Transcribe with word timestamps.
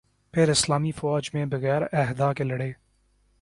پھر 0.33 0.49
اسلامی 0.49 0.91
فوج 0.91 1.29
میں 1.33 1.45
بغیر 1.45 1.81
عہدہ 1.93 2.31
کے 2.37 2.43
لڑے 2.43 2.71